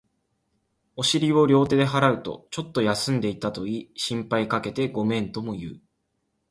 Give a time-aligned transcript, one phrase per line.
[0.95, 5.81] お尻を両手で払うと、ちょっと休んでいたと言い、心配かけてごめんとも言う